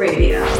[0.00, 0.59] Radio.